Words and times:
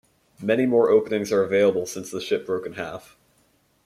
Many 0.41 0.65
more 0.65 0.89
openings 0.89 1.31
are 1.31 1.43
available 1.43 1.85
since 1.85 2.09
the 2.09 2.19
ship 2.19 2.47
broke 2.47 2.65
in 2.65 2.73
half. 2.73 3.19